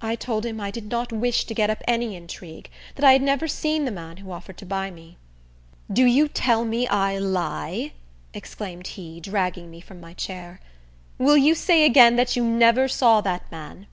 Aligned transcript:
I 0.00 0.14
told 0.14 0.46
him 0.46 0.60
I 0.60 0.70
did 0.70 0.88
not 0.88 1.10
wish 1.12 1.46
to 1.46 1.52
get 1.54 1.68
up 1.68 1.82
any 1.88 2.14
intrigue; 2.14 2.70
that 2.94 3.04
I 3.04 3.10
had 3.12 3.22
never 3.22 3.48
seen 3.48 3.84
the 3.84 3.90
man 3.90 4.18
who 4.18 4.30
offered 4.30 4.56
to 4.58 4.64
buy 4.64 4.88
me. 4.92 5.18
"Do 5.92 6.04
you 6.06 6.28
tell 6.28 6.64
me 6.64 6.86
I 6.86 7.18
lie?" 7.18 7.90
exclaimed 8.32 8.86
he, 8.86 9.18
dragging 9.18 9.68
me 9.68 9.80
from 9.80 10.00
my 10.00 10.14
chair. 10.14 10.60
"Will 11.18 11.36
you 11.36 11.56
say 11.56 11.84
again 11.84 12.14
that 12.14 12.36
you 12.36 12.44
never 12.44 12.86
saw 12.86 13.20
that 13.22 13.50
man?" 13.50 13.88